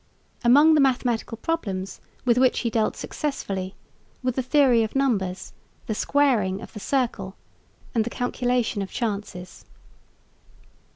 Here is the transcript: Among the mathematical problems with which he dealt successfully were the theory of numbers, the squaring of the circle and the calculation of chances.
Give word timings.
Among 0.43 0.73
the 0.73 0.81
mathematical 0.81 1.37
problems 1.37 2.01
with 2.25 2.39
which 2.39 2.61
he 2.61 2.71
dealt 2.71 2.95
successfully 2.97 3.75
were 4.23 4.31
the 4.31 4.41
theory 4.41 4.81
of 4.81 4.95
numbers, 4.95 5.53
the 5.85 5.93
squaring 5.93 6.59
of 6.59 6.73
the 6.73 6.79
circle 6.79 7.35
and 7.93 8.03
the 8.03 8.09
calculation 8.09 8.81
of 8.81 8.89
chances. 8.89 9.63